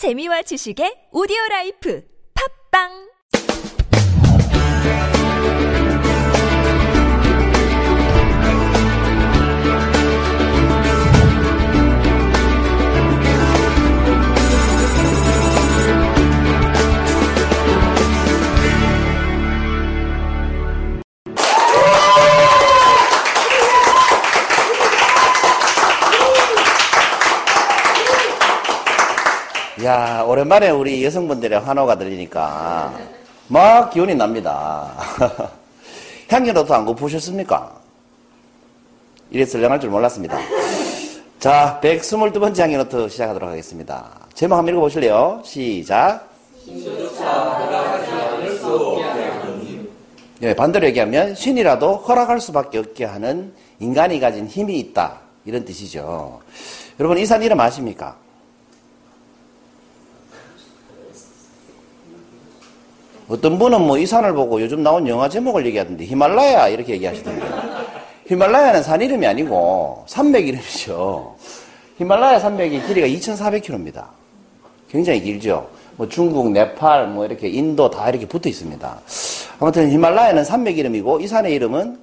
[0.00, 2.00] 재미와 지식의 오디오 라이프.
[2.32, 3.09] 팝빵
[29.84, 32.92] 야 오랜만에 우리 여성분들의 환호가 들리니까
[33.48, 34.92] 막 기운이 납니다.
[36.28, 37.72] 향기로도 안 고프셨습니까?
[39.30, 40.38] 이래 설명할 줄 몰랐습니다.
[41.38, 44.10] 자, 122번째 향기노트 시작하도록 하겠습니다.
[44.34, 45.40] 제목 한번 읽어보실래요?
[45.44, 46.28] 시작.
[50.42, 55.18] 예, 반대로 얘기하면 신이라도 허락할 수밖에 없게 하는 인간이 가진 힘이 있다.
[55.44, 56.40] 이런 뜻이죠.
[56.98, 58.16] 여러분, 이 산 이름 아십니까?
[63.30, 67.46] 어떤 분은 뭐 이 산을 보고 요즘 나온 영화 제목을 얘기하던데 히말라야 이렇게 얘기하시던데
[68.26, 71.36] 히말라야는 산 이름이 아니고 산맥 이름이죠.
[71.98, 74.06] 히말라야 산맥이 길이가 2,400km입니다.
[74.90, 75.68] 굉장히 길죠.
[75.96, 79.00] 뭐 중국, 네팔, 뭐 이렇게 인도 다 이렇게 붙어 있습니다.
[79.60, 81.98] 아무튼 히말라야는 산맥 이름이고 이 산의 이름은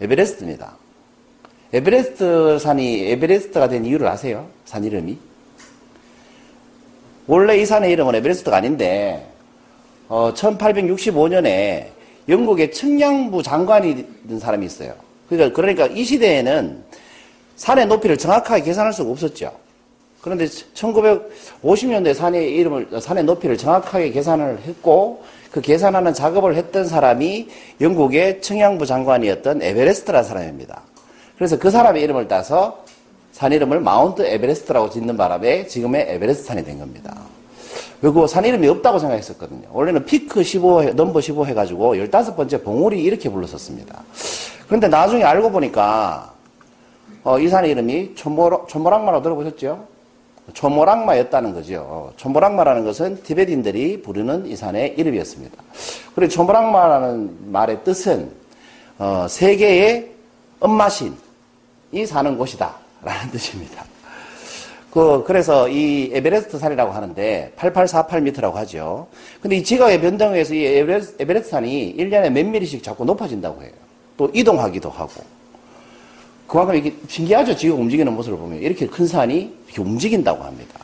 [0.00, 0.76] 에베레스트입니다.
[1.74, 4.46] 에베레스트 산이 에베레스트가 된 이유를 아세요?
[4.64, 5.18] 산 이름이?
[7.26, 9.26] 원래 이 산의 이름은 에베레스트가 아닌데
[10.08, 11.86] 어, 1865년에
[12.28, 14.94] 영국의 측량부 장관이 된 사람이 있어요.
[15.28, 16.84] 그러니까, 그러니까 이 시대에는
[17.56, 19.52] 산의 높이를 정확하게 계산할 수가 없었죠.
[20.20, 27.48] 그런데 1950년대 산의 이름을, 산의 높이를 정확하게 계산을 했고, 그 계산하는 작업을 했던 사람이
[27.80, 30.82] 영국의 측량부 장관이었던 에베레스트라는 사람입니다.
[31.36, 32.84] 그래서 그 사람의 이름을 따서
[33.32, 37.16] 산 이름을 Mount 에베레스트라고 짓는 바람에 지금의 에베레스트 산이 된 겁니다.
[38.00, 39.68] 그리고 산 이름이 없다고 생각했었거든요.
[39.72, 44.02] 원래는 Peak 15, Number 15 해가지고 15번째 봉우리 이렇게 불렀었습니다.
[44.66, 46.32] 그런데 나중에 알고 보니까,
[47.24, 49.86] 어, 이 산의 이름이 초모, 초모랑마라고 들어보셨죠?
[50.52, 52.12] 초모랑마였다는 거죠.
[52.16, 55.56] 초모랑마라는 것은 티베트인들이 부르는 이 산의 이름이었습니다.
[56.14, 58.30] 그리고 초모랑마라는 말의 뜻은,
[58.98, 60.12] 어, 세계의
[60.60, 62.74] 엄마신이 사는 곳이다.
[63.02, 63.84] 라는 뜻입니다.
[64.96, 69.06] 그, 그래서 이 에베레스트 산이라고 하는데 8848m라고 하죠.
[69.42, 73.72] 근데 이 지각의 변동에 의해서 이 에베레스트, 에베레스트 산이 1년에 몇 미리씩 자꾸 높아진다고 해요.
[74.16, 75.12] 또 이동하기도 하고.
[76.46, 77.54] 그만큼 이게 신기하죠.
[77.54, 78.58] 지금 움직이는 모습을 보면.
[78.62, 80.80] 이렇게 큰 산이 이렇게 움직인다고 합니다.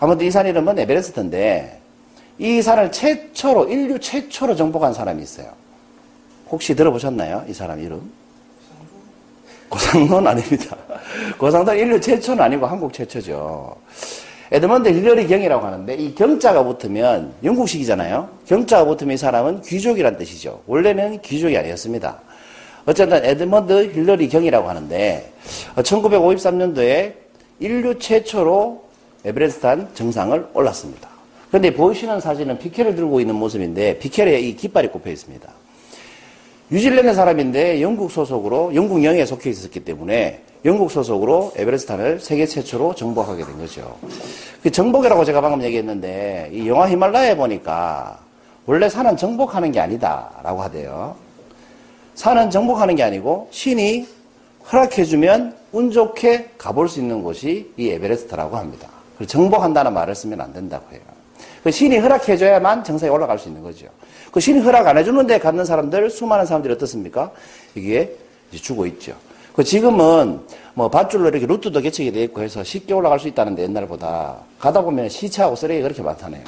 [0.00, 1.80] 아무튼 이 산 이름은 에베레스트인데
[2.40, 5.46] 이 산을 최초로, 인류 최초로 정복한 사람이 있어요.
[6.50, 7.44] 혹시 들어보셨나요?
[7.48, 8.10] 이 사람 이름?
[9.68, 10.76] 고상도는 아닙니다.
[11.38, 13.76] 고상도는 인류 최초는 아니고 한국 최초죠.
[14.50, 18.28] 에드먼드 힐러리 경이라고 하는데 이 경자가 붙으면 영국식이잖아요.
[18.46, 20.62] 경자가 붙으면 이 사람은 귀족이란 뜻이죠.
[20.66, 22.18] 원래는 귀족이 아니었습니다.
[22.86, 25.32] 어쨌든 에드먼드 힐러리 경이라고 하는데
[25.76, 27.12] 1953년도에
[27.60, 28.84] 인류 최초로
[29.24, 31.08] 에베레스트산 정상을 올랐습니다.
[31.48, 35.48] 그런데 보시는 사진은 피켈을 들고 있는 모습인데 피켈에 이 깃발이 꼽혀 있습니다.
[36.70, 43.46] 뉴질랜드 사람인데 영국 소속으로 영국 영에 속해 있었기 때문에 영국 소속으로 에베레스트산을 세계 최초로 정복하게
[43.46, 43.96] 된 거죠.
[44.62, 48.18] 그 정복이라고 제가 방금 얘기했는데 이 영화 히말라야에 보니까
[48.66, 51.16] 원래 산은 정복하는 게 아니다라고 하대요.
[52.16, 54.06] 산은 정복하는 게 아니고 신이
[54.70, 58.88] 허락해주면 운 좋게 가볼 수 있는 곳이 이 에베레스트라고 합니다.
[59.26, 61.17] 정복한다는 말을 쓰면 안 된다고 해요.
[61.62, 63.86] 그 신이 허락해줘야만 정상에 올라갈 수 있는 거죠.
[64.30, 67.32] 그 신이 허락 안 해주는데 갖는 사람들, 수많은 사람들이 어떻습니까?
[67.74, 68.14] 이게
[68.52, 69.14] 죽어 있죠.
[69.54, 70.40] 그 지금은
[70.74, 75.08] 뭐 밧줄로 이렇게 루트도 개척이 되어 있고 해서 쉽게 올라갈 수 있다는데 옛날보다 가다 보면
[75.08, 76.44] 시차하고 쓰레기 그렇게 많다네요.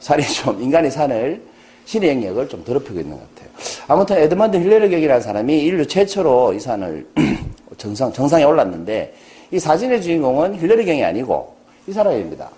[0.00, 1.40] 산이 좀, 인간이 산을,
[1.84, 3.50] 신의 영역을 좀 더럽히고 있는 것 같아요.
[3.86, 7.06] 아무튼 에드먼드 힐러리 경이라는 사람이 인류 최초로 이 산을
[7.78, 9.14] 정상, 정상에 올랐는데
[9.52, 11.54] 이 사진의 주인공은 힐러리 경이 아니고
[11.86, 12.50] 이 사람입니다.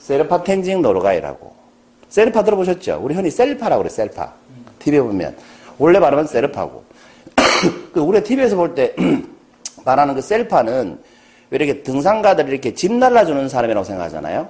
[0.00, 1.54] 세르파 텐징 노르가이라고.
[2.08, 3.00] 셀파 들어보셨죠?
[3.02, 4.32] 우리 흔히 셀파라고 그래, 셀파.
[4.80, 5.36] TV에 보면.
[5.78, 6.82] 원래 발음은 셀파고.
[7.92, 8.94] 그 우리 TV에서 볼 때
[9.84, 10.98] 말하는 그 셀파는
[11.50, 14.48] 왜 이렇게 등산가들 이렇게 짐 날라주는 사람이라고 생각하잖아요?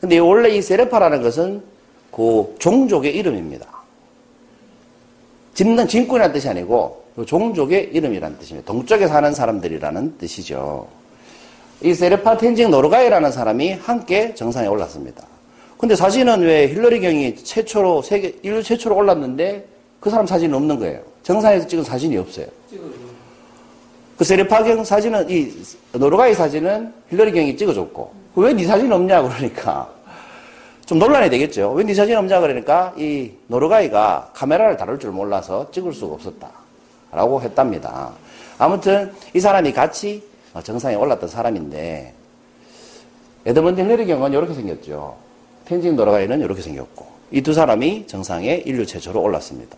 [0.00, 1.62] 근데 원래 이 세르파라는 것은
[2.10, 3.66] 그 종족의 이름입니다.
[5.54, 8.66] 집는 진꾼이라는 뜻이 아니고 그 종족의 이름이라는 뜻입니다.
[8.66, 10.86] 동쪽에 사는 사람들이라는 뜻이죠.
[11.82, 15.22] 이 세르파 텐징 노르가이라는 사람이 함께 정상에 올랐습니다.
[15.76, 19.66] 근데 사진은 왜 힐러리 경이 최초로 세계 인류 최초로 올랐는데
[20.00, 21.00] 그 사람 사진은 없는 거예요.
[21.22, 22.46] 정상에서 찍은 사진이 없어요.
[24.16, 25.52] 그 세르파경 사진은 이
[25.92, 29.90] 노르가이 사진은 힐러리 경이 찍어줬고 왜 네 사진 없냐 그러니까
[30.86, 31.72] 좀 논란이 되겠죠.
[31.72, 36.48] 왜 네 사진 없냐 그러니까 이 노르가이가 카메라를 다룰 줄 몰라서 찍을 수가 없었다.
[37.12, 38.12] 라고 했답니다.
[38.58, 40.22] 아무튼 이 사람이 같이
[40.62, 42.12] 정상에 올랐던 사람인데
[43.46, 45.16] 에드먼드 힐러리 경우는 이렇게 생겼죠.
[45.64, 49.76] 텐징 노르가이는 이렇게 생겼고 이 두 사람이 정상에 인류 최초로 올랐습니다.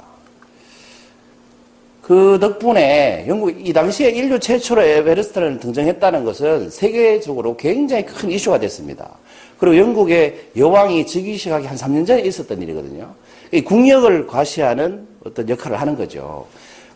[2.02, 9.10] 그 덕분에 영국 이 당시에 인류 최초로 에베레스트를 등정했다는 것은 세계적으로 굉장히 큰 이슈가 됐습니다.
[9.58, 13.12] 그리고 영국의 여왕이 즉위식하기 한 3년 전에 있었던 일이거든요.
[13.52, 16.46] 이 국력을 과시하는 어떤 역할을 하는 거죠.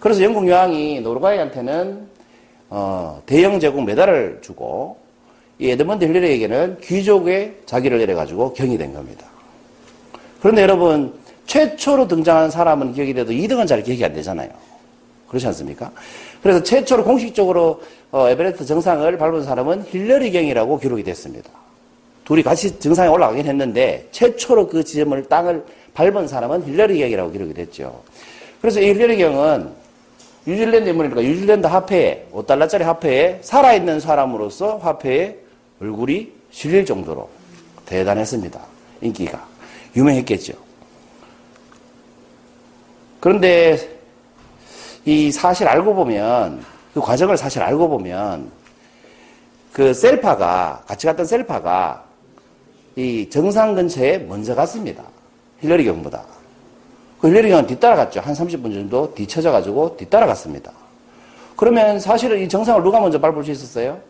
[0.00, 2.08] 그래서 영국 여왕이 노르가이한테는
[2.75, 4.97] 어, 대영 제국 메달을 주고
[5.59, 9.27] 이 에드먼드 힐러리에게는 귀족의 자기를 내려가지고 경이 된 겁니다.
[10.41, 11.13] 그런데 여러분
[11.45, 14.49] 최초로 등정한 사람은 기억이 돼도 2등은 잘 기억이 안 되잖아요.
[15.29, 15.93] 그렇지 않습니까?
[16.43, 21.51] 그래서 최초로 공식적으로 어, 에베레스트 정상을 밟은 사람은 힐러리 경이라고 기록이 됐습니다.
[22.25, 28.03] 둘이 같이 정상에 올라가긴 했는데 최초로 그 지점을 땅을 밟은 사람은 힐러리 경이라고 기록이 됐죠.
[28.63, 29.81] 그래서 이 힐러리 경은
[30.44, 35.37] 뉴질랜드 인물이니까 뉴질랜드 화폐에 5달러짜리 화폐에 살아있는 사람으로서 화폐에
[35.81, 37.29] 얼굴이 실릴 정도로
[37.87, 38.61] 대단했습니다.
[39.00, 39.47] 인기가
[39.94, 40.55] 유명했겠죠.
[43.21, 43.79] 그런데
[45.05, 46.65] 이 사실 알고 보면
[46.95, 48.50] 그 과정을 사실 알고 보면
[49.73, 52.05] 그 셀파가 같이 갔던 셀파가
[52.97, 55.03] 이 정상 근처에 먼저 갔습니다.
[55.61, 56.23] 힐러리 경보다.
[57.23, 58.19] 그 힐러리 경은 뒤따라갔죠.
[58.19, 60.73] 한 30분 정도 뒤쳐져가지고 뒤따라갔습니다.
[61.55, 64.01] 그러면 사실은 이 정상을 누가 먼저 밟을 수 있었어요?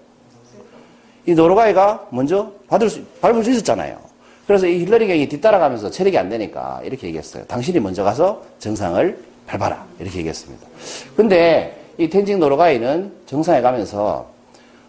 [1.27, 3.99] 이 노르가이가 먼저 받을 수, 밟을 수 있었잖아요.
[4.47, 7.45] 그래서 이 힐러리 경이 뒤따라가면서 체력이 안 되니까 이렇게 얘기했어요.
[7.45, 9.85] 당신이 먼저 가서 정상을 밟아라.
[10.01, 10.67] 이렇게 얘기했습니다.
[11.15, 14.27] 근데 이 텐징 노르가이는 정상에 가면서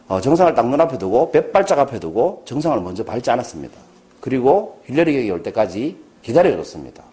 [0.07, 3.77] 어, 정상을 딱 눈앞에 두고 뱃발짝 앞에 두고 정상을 먼저 밟지 않았습니다.
[4.21, 7.12] 그리고 힐러리 경이 올 때까지 기다려줬습니다.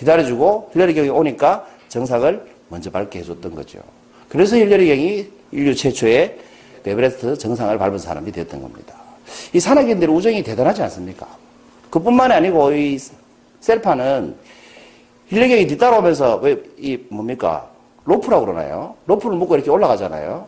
[0.00, 3.80] 기다려주고 힐러리 경이 오니까 정상을 먼저 밟게 해줬던 거죠.
[4.28, 6.38] 그래서 힐러리 경이 인류 최초의
[6.86, 8.94] 에베레스트 정상을 밟은 사람이 되었던 겁니다.
[9.52, 11.26] 이 산악인들의 우정이 대단하지 않습니까?
[11.90, 12.98] 그뿐만이 아니고 이
[13.60, 14.34] 셀파는
[15.28, 17.68] 힐러리 경이 뒤따라오면서 왜 이 뭡니까
[18.04, 18.94] 로프라고 그러나요?
[19.06, 20.46] 로프를 묶고 이렇게 올라가잖아요.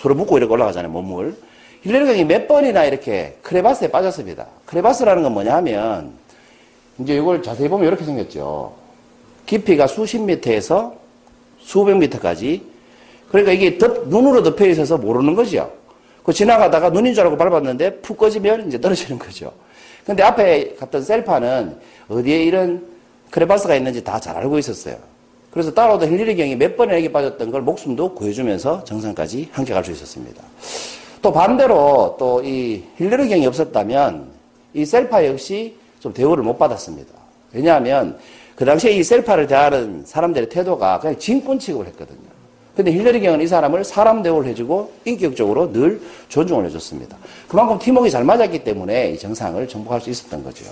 [0.00, 1.34] 서로 묶고 이렇게 올라가잖아요, 몸을.
[1.82, 4.46] 힐러리 경이 몇 번이나 이렇게 크레바스에 빠졌습니다.
[4.66, 6.12] 크레바스라는 건 뭐냐 하면,
[6.98, 8.81] 이제 이걸 자세히 보면 이렇게 생겼죠.
[9.52, 10.94] 깊이가 수십 미터에서
[11.60, 12.62] 수백 미터까지.
[13.28, 15.70] 그러니까 이게 덮, 눈으로 덮여 있어서 모르는 거죠.
[16.22, 19.52] 그 지나가다가 눈인 줄 알고 밟았는데 푹 꺼지면 이제 떨어지는 거죠.
[20.06, 21.76] 근데 앞에 갔던 셀파는
[22.08, 22.86] 어디에 이런
[23.30, 24.96] 크레바스가 있는지 다 잘 알고 있었어요.
[25.50, 29.90] 그래서 따라오던 힐러리 경이 몇 번이나 여기 빠졌던 걸 목숨도 구해주면서 정상까지 함께 갈 수
[29.92, 30.42] 있었습니다.
[31.20, 34.28] 또 반대로 또 이 힐러리 경이 없었다면
[34.72, 37.12] 이 셀파 역시 좀 대우를 못 받았습니다.
[37.52, 38.18] 왜냐하면
[38.54, 42.32] 그 당시에 이 셀파를 대하는 사람들의 태도가 그냥 짐꾼 취급을 했거든요.
[42.76, 47.16] 근데 힐러리 경은 이 사람을 사람 대우를 해주고 인격적으로 늘 존중을 해줬습니다.
[47.46, 50.64] 그만큼 팀워크가 잘 맞았기 때문에 이 정상을 정복할 수 있었던 거죠.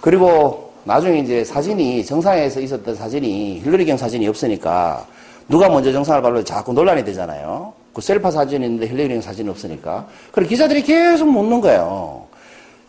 [0.00, 5.06] 그리고 나중에 이제 사진이 정상에서 있었던 사진이 힐러리 경 사진이 없으니까
[5.48, 7.74] 누가 먼저 정상을 밟으면 자꾸 논란이 되잖아요.
[7.92, 10.06] 그 셀파 사진이 있는데 힐러리 경 사진이 없으니까.
[10.32, 12.29] 그래 기자들이 계속 묻는 거예요.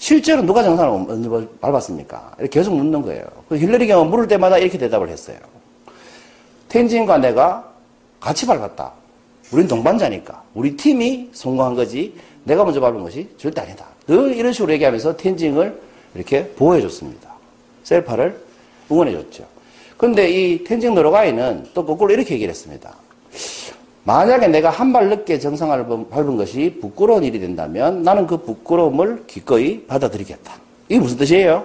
[0.01, 2.31] 실제로 누가 정상을 먼저 밟았습니까?
[2.39, 3.23] 이렇게 계속 묻는 거예요.
[3.47, 5.37] 그 힐러리 경은 물을 때마다 이렇게 대답을 했어요.
[6.69, 7.71] 텐진과 내가
[8.19, 8.91] 같이 밟았다.
[9.51, 10.41] 우린 동반자니까.
[10.55, 12.15] 우리 팀이 성공한 거지.
[12.45, 13.85] 내가 먼저 밟은 것이 절대 아니다.
[14.07, 15.79] 늘 이런 식으로 얘기하면서 텐징을
[16.15, 17.31] 이렇게 보호해줬습니다.
[17.83, 18.43] 셀파를
[18.89, 19.45] 응원해줬죠.
[19.97, 22.91] 근데 이 텐징 노르가이는 또 거꾸로 이렇게 얘기를 했습니다.
[24.03, 29.85] 만약에 내가 한 발 늦게 정상을 밟은 것이 부끄러운 일이 된다면 나는 그 부끄러움을 기꺼이
[29.85, 30.53] 받아들이겠다.
[30.89, 31.63] 이게 무슨 뜻이에요?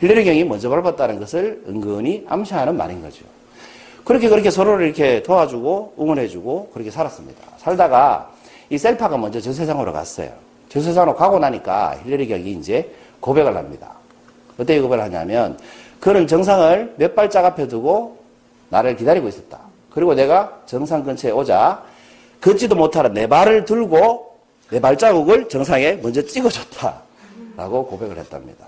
[0.00, 3.24] 힐러리 경이 먼저 밟았다는 것을 은근히 암시하는 말인 거죠.
[4.04, 7.42] 그렇게 그렇게 서로를 이렇게 도와주고 응원해주고 그렇게 살았습니다.
[7.58, 8.30] 살다가
[8.70, 10.30] 이 셀파가 먼저 저 세상으로 갔어요.
[10.68, 13.92] 저 세상으로 가고 나니까 힐러리 경이 이제 고백을 합니다.
[14.54, 15.58] 어떻게 고백을 하냐면
[16.00, 18.18] 그는 정상을 몇 발짝 앞에 두고
[18.70, 19.65] 나를 기다리고 있었다.
[19.96, 21.82] 그리고 내가 정상 근처에 오자
[22.42, 24.30] 걷지도 못하는 내 발을 들고
[24.68, 27.00] 내 발자국을 정상에 먼저 찍어줬다.
[27.56, 28.66] 라고 고백을 했답니다.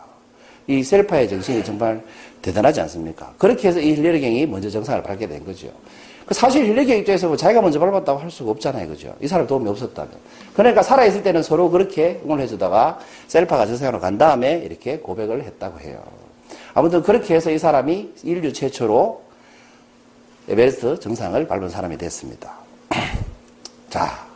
[0.67, 2.03] 이 셀파의 정신이 정말
[2.41, 3.35] 대단하지 않습니까?
[3.37, 5.69] 그렇게 해서 이 힐러리 경이 먼저 정상을 밟게 된 거죠.
[6.25, 8.89] 그 사실 힐러리 경 입장에서 뭐 자기가 먼저 밟았다고 할 수가 없잖아요.
[8.89, 9.15] 그죠?
[9.21, 10.11] 이 사람 도움이 없었다면.
[10.55, 16.03] 그러니까 살아있을 때는 서로 그렇게 응원해주다가 셀파가 저세상으로 간 다음에 이렇게 고백을 했다고 해요.
[16.73, 19.28] 아무튼 그렇게 해서 이 사람이 인류 최초로
[20.49, 22.55] 에베레스트 정상을 밟은 사람이 됐습니다.
[23.91, 24.27] 자,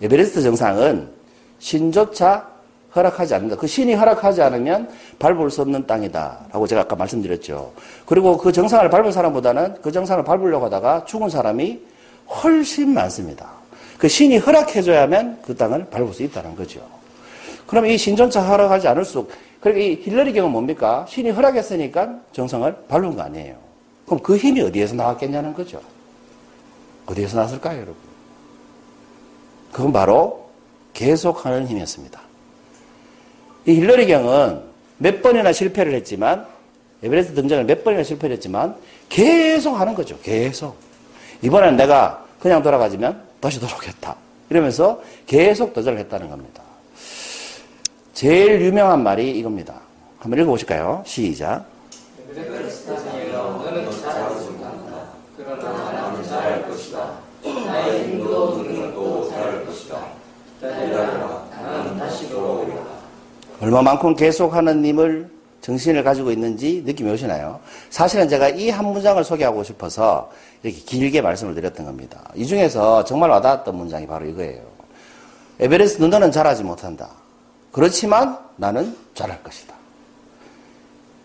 [0.00, 1.08] 에베레스트 정상은
[1.58, 2.46] 신조차
[2.94, 3.56] 허락하지 않는다.
[3.56, 7.72] 그 신이 허락하지 않으면 밟을 수 없는 땅이다 라고 제가 아까 말씀드렸죠.
[8.06, 11.80] 그리고 그 정상을 밟은 사람보다는 그 정상을 밟으려고 하다가 죽은 사람이
[12.28, 13.50] 훨씬 많습니다.
[13.98, 16.80] 그 신이 허락해줘야만 그 땅을 밟을 수 있다는 거죠.
[17.66, 19.30] 그럼 이 신조차 허락하지 않을수록
[19.60, 21.04] 그러니까 이 힐러리 경은 뭡니까?
[21.08, 23.65] 신이 허락했으니까 정상을 밟은 거 아니에요.
[24.06, 25.80] 그럼 그 힘이 어디에서 나왔겠냐는 거죠.
[27.06, 27.96] 어디에서 나왔을까요, 여러분?
[29.72, 30.48] 그건 바로
[30.94, 32.20] 계속하는 힘이었습니다.
[33.66, 34.62] 이 힐러리 경은
[34.98, 36.46] 몇 번이나 실패를 했지만
[37.02, 38.76] 에베레스트 등정을 몇 번이나 실패를 했지만
[39.08, 40.18] 계속 하는 거죠.
[40.22, 40.76] 계속.
[41.42, 44.16] 이번에는 내가 그냥 돌아가지면 다시 돌아오겠다.
[44.48, 46.62] 이러면서 계속 도전을 했다는 겁니다.
[48.14, 49.74] 제일 유명한 말이 이겁니다.
[50.18, 51.02] 한번 읽어보실까요?
[51.04, 51.66] 시작.
[63.66, 65.28] 얼마만큼 계속하는 님을
[65.60, 67.58] 정신을 가지고 있는지 느낌이 오시나요?
[67.90, 70.30] 사실은 제가 이 한 문장을 소개하고 싶어서
[70.62, 72.30] 이렇게 길게 말씀을 드렸던 겁니다.
[72.36, 74.62] 이 중에서 정말 와닿았던 문장이 바로 이거예요.
[75.58, 77.08] 에베레스트 너는 잘하지 못한다.
[77.72, 79.74] 그렇지만 나는 잘할 것이다.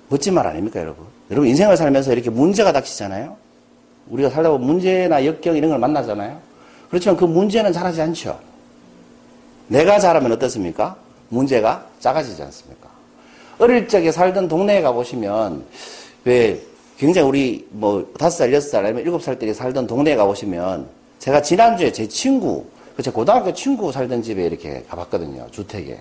[0.10, 1.06] 멋진 말 아닙니까, 여러분?
[1.30, 3.38] 여러분, 인생을 살면서 이렇게 문제가 닥치잖아요?
[4.10, 6.40] 우리가 살다 보면 문제나 역경 이런 걸 만나잖아요?
[6.90, 8.40] 그렇지만 그 문제는 잘하지 않죠.
[9.68, 10.96] 내가 잘하면 어떻습니까?
[11.32, 12.90] 문제가 작아지지 않습니까?
[13.58, 15.64] 어릴 적에 살던 동네에 가보시면,
[16.26, 16.62] 왜,
[16.98, 20.88] 굉장히 우리, 뭐, 다섯 살, 여섯 살, 아니면 일곱 살 때 살던 동네에 가보시면,
[21.20, 26.00] 제가 지난주에 제 친구, 그제 고등학교 친구 살던 집에 이렇게 가봤거든요, 주택에.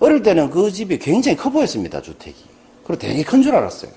[0.00, 2.36] 어릴 때는 그 집이 굉장히 커 보였습니다, 주택이.
[2.84, 3.90] 그리고 되게 큰 줄 알았어요.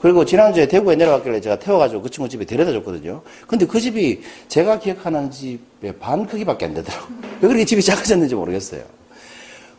[0.00, 3.20] 그리고 지난주에 대구에 내려갔길래 제가 태워가지고 그 친구 집에 데려다 줬거든요.
[3.46, 7.18] 근데 그 집이 제가 기억하는 집의 반 크기밖에 안 되더라고요.
[7.42, 8.82] 왜 그렇게 집이 작아졌는지 모르겠어요.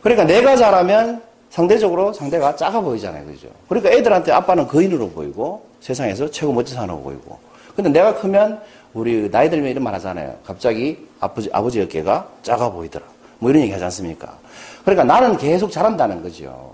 [0.02, 3.24] 그러니까 내가 잘하면 상대적으로 상대가 작아 보이잖아요.
[3.26, 3.48] 그죠?
[3.68, 7.38] 그러니까 애들한테 아빠는 거인으로 보이고 세상에서 최고 멋진 사람으로 보이고.
[7.76, 8.60] 근데 내가 크면
[8.94, 10.34] 우리 나이 들면 이런 말 하잖아요.
[10.44, 13.04] 갑자기 아버지, 아버지 어깨가 작아 보이더라.
[13.38, 14.36] 뭐 이런 얘기 하지 않습니까?
[14.84, 16.72] 그러니까 나는 계속 잘한다는 거죠.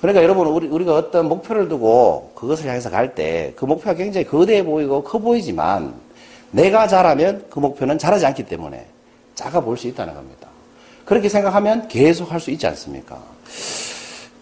[0.00, 4.62] 그러니까 여러분, 우리, 우리가 어떤 목표를 두고 그것을 향해서 갈 때 그 목표가 굉장히 거대해
[4.62, 5.94] 보이고 커 보이지만
[6.50, 8.86] 내가 잘하면 그 목표는 잘하지 않기 때문에
[9.34, 10.48] 작아 보일 수 있다는 겁니다.
[11.04, 13.22] 그렇게 생각하면 계속 할 수 있지 않습니까?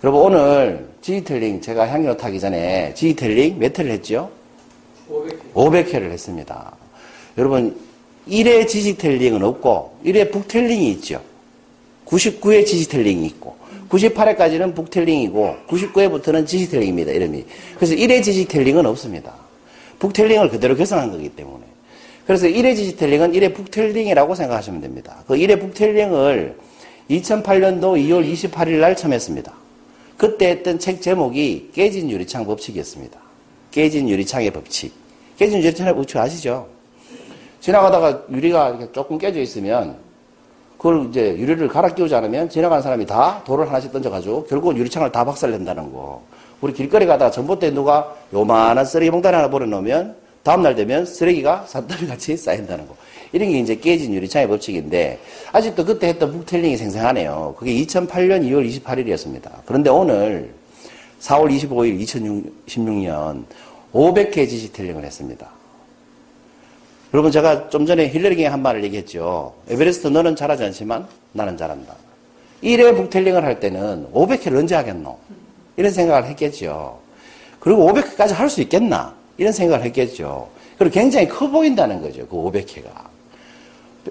[0.04, 4.30] 여러분, 오늘 지지텔링 제가 향료 타기 전에 지지텔링 몇 회를 했죠?
[5.10, 5.52] 500회.
[5.54, 6.72] 500회를 했습니다.
[7.38, 7.76] 여러분,
[8.28, 11.20] 1회 지지텔링은 없고 1회 북텔링이 있죠.
[12.06, 13.56] 99회 지지텔링이 있고
[13.88, 17.12] 98회까지는 북텔링이고 99회부터는 지지텔링입니다.
[17.12, 17.44] 이름이.
[17.76, 19.34] 그래서 1회 지지텔링은 없습니다.
[19.98, 21.64] 북텔링을 그대로 개선한 거기 때문에.
[22.26, 25.22] 그래서 1회 지지텔링은 1회 북텔링이라고 생각하시면 됩니다.
[25.26, 26.56] 그 1회 북텔링을
[27.10, 29.52] 2008년도 2월 28일 날 처음 했습니다.
[30.16, 33.18] 그때 했던 책 제목이 깨진 유리창 법칙이었습니다.
[33.72, 34.92] 깨진 유리창의 법칙.
[35.36, 36.68] 깨진 유리창의 법칙 아시죠?
[37.60, 39.96] 지나가다가 유리가 조금 깨져 있으면
[40.76, 45.24] 그걸 이제 유리를 갈아 끼우지 않으면 지나가는 사람이 다 돌을 하나씩 던져가지고 결국은 유리창을 다
[45.24, 46.22] 박살낸다는 거.
[46.60, 52.36] 우리 길거리 가다가 전봇대 누가 요만한 쓰레기 봉다리 하나 버려놓으면 다음날 되면 쓰레기가 산더미 같이
[52.38, 52.96] 쌓인다는 거.
[53.32, 55.18] 이런 게 이제 깨진 유리창의 법칙인데
[55.52, 57.54] 아직도 그때 했던 북텔링이 생생하네요.
[57.58, 59.50] 그게 2008년 2월 28일이었습니다.
[59.64, 60.52] 그런데 오늘
[61.20, 61.98] 4월 25일
[62.66, 63.44] 2016년
[63.92, 65.48] 500회 지지텔링을 했습니다.
[67.14, 69.54] 여러분 제가 좀 전에 힐러리경에 한 말을 얘기했죠.
[69.68, 71.94] 에베레스트 너는 잘하지 않지만 나는 잘한다.
[72.62, 75.18] 1회 북텔링을 할 때는 500회를 언제 하겠노?
[75.76, 76.98] 이런 생각을 했겠죠.
[77.60, 79.14] 그리고 500회까지 할 수 있겠나?
[79.38, 80.48] 이런 생각을 했겠죠.
[80.78, 82.26] 그리고 굉장히 커 보인다는 거죠.
[82.26, 82.86] 그 500회가.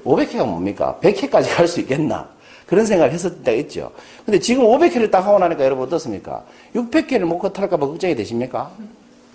[0.03, 0.97] 500회가 뭡니까?
[1.01, 2.29] 100회까지 갈 수 있겠나?
[2.65, 3.91] 그런 생각을 때가 있죠.
[4.25, 6.43] 근데 지금 500회를 딱 하고 나니까 여러분 어떻습니까?
[6.73, 8.71] 600회를 못 컷할까봐 걱정이 되십니까?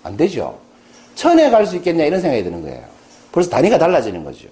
[0.03, 0.57] 안 되죠.
[1.15, 2.05] 1000회 갈수 있겠냐?
[2.05, 2.83] 이런 생각이 드는 거예요.
[3.31, 4.47] 벌써 단위가 달라지는 거죠.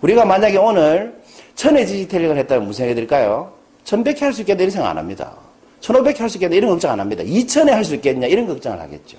[0.00, 1.14] 우리가 만약에 오늘
[1.54, 3.52] 천의 지지텔링을 했다면 무슨 생각이 들까요?
[3.84, 5.32] 천백 회 할 수 있겠다 이런 생각 안 합니다.
[5.80, 7.22] 천오백 회 할 수 있겠다 이런 걱정 안 합니다.
[7.24, 9.16] 이천에 할 수 있겠냐 이런 걱정을 하겠죠.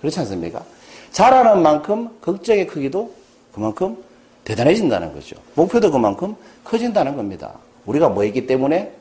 [0.00, 0.64] 그렇지 않습니까?
[1.12, 3.12] 잘하는 만큼 걱정의 크기도
[3.52, 3.96] 그만큼
[4.44, 5.36] 대단해진다는 거죠.
[5.54, 7.52] 목표도 그만큼 커진다는 겁니다.
[7.86, 8.92] 우리가 뭐 했기 때문에?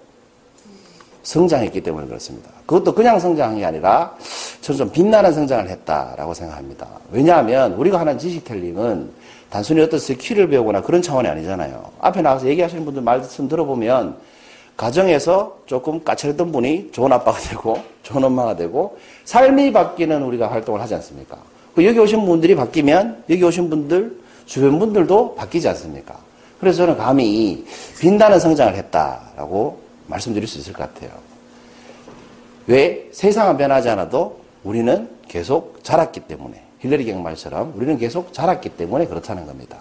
[1.23, 2.49] 성장했기 때문에 그렇습니다.
[2.65, 4.15] 그것도 그냥 성장한 게 아니라
[4.61, 6.87] 저는 좀 빛나는 성장을 했다라고 생각합니다.
[7.11, 9.11] 왜냐하면 우리가 하는 지식 텔링은
[9.49, 11.91] 단순히 어떤 스킬을 배우거나 그런 차원이 아니잖아요.
[11.99, 14.17] 앞에 나와서 얘기하시는 분들 말씀 들어보면
[14.77, 20.95] 가정에서 조금 까칠했던 분이 좋은 아빠가 되고 좋은 엄마가 되고 삶이 바뀌는 우리가 활동을 하지
[20.95, 21.37] 않습니까?
[21.79, 26.19] 그 여기 오신 분들이 바뀌면 여기 오신 분들 주변 분들도 바뀌지 않습니까?
[26.59, 27.65] 그래서 저는 감히
[28.01, 31.11] 빛나는 성장을 했다라고 말씀드릴 수 있을 것 같아요.
[32.67, 33.07] 왜?
[33.13, 36.61] 세상은 변하지 않아도 우리는 계속 자랐기 때문에.
[36.79, 39.77] 힐러리 경 말처럼 우리는 계속 자랐기 때문에 그렇다는 겁니다.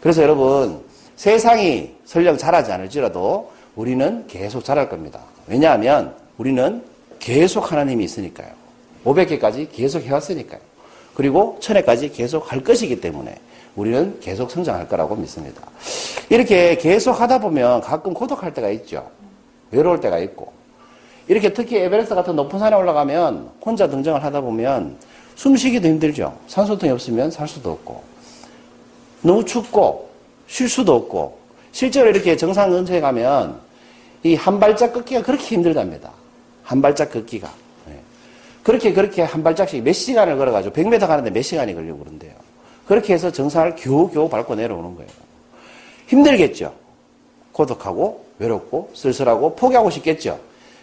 [0.00, 0.80] 그래서 여러분,
[1.16, 5.18] 세상이 설령 자라지 않을지라도 우리는 계속 자랄 겁니다.
[5.48, 6.84] 왜냐하면 우리는
[7.18, 8.50] 계속 하나님이 있으니까요.
[9.04, 10.69] 500개까지 계속 해왔으니까요.
[11.20, 13.36] 그리고 천회까지 계속 할 것이기 때문에
[13.76, 15.60] 우리는 계속 성장할 거라고 믿습니다.
[16.30, 19.06] 이렇게 계속 하다 보면 가끔 고독할 때가 있죠.
[19.70, 20.50] 외로울 때가 있고.
[21.28, 24.96] 이렇게 특히 에베레스트 같은 높은 산에 올라가면 혼자 등정을 하다 보면
[25.36, 26.34] 숨 쉬기도 힘들죠.
[26.46, 28.02] 산소통이 없으면 살 수도 없고.
[29.20, 30.08] 너무 춥고
[30.46, 31.36] 쉴 수도 없고
[31.70, 33.60] 실제로 이렇게 정상 근처에 가면
[34.22, 36.12] 이 한 발짝 걷기가 그렇게 힘들답니다.
[36.62, 37.52] 한 발짝 걷기가.
[38.70, 38.78] 네.
[38.78, 42.32] 그렇게 그렇게 한 발짝씩 몇 시간을 걸어가지고 100m 가는데 몇 시간이 걸리고 그런데요.
[42.86, 45.10] 그렇게 해서 정상을 겨우겨우 밟고 내려오는 거예요.
[46.08, 46.72] 힘들겠죠.
[47.52, 50.38] 고독하고 외롭고 쓸쓸하고 포기하고 싶겠죠.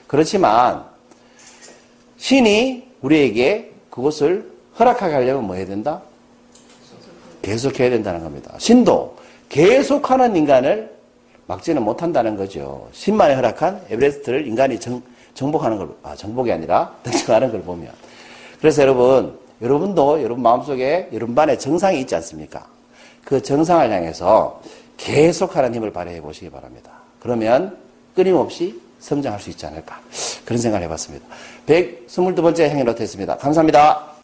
[0.08, 0.86] 그렇지만
[2.18, 6.02] 신이 우리에게 그것을 허락하게 하려면 뭐 해야 된다?
[7.42, 8.54] 계속해야 된다는 겁니다.
[8.58, 9.18] 신도
[9.50, 10.96] 계속하는 인간을
[11.48, 12.90] 막지는 못한다는 거죠.
[12.92, 15.02] 신만이 허락한 에베레스트를 인간이 정,
[15.38, 17.92] 정복하는 걸, 아, 정복이 아니라 등정하는 걸 보면.
[18.60, 22.66] 그래서 여러분, 여러분도 여러분 마음속에 여러분 반에 정상이 있지 않습니까?
[23.24, 24.62] 그 정상을 향해서
[24.98, 26.92] 계속하는 힘을 발휘해 보시기 바랍니다.
[27.20, 27.78] 그러면
[28.16, 30.00] 끊임없이 성장할 수 있지 않을까.
[30.44, 31.26] 그런 생각을 해봤습니다.
[31.68, 33.38] 122번째 행위로 됐습니다.
[33.38, 34.17] 감사합니다.